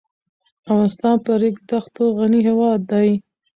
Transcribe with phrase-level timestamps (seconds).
[0.69, 3.09] افغانستان په ریګ دښتو غني هېواد دی.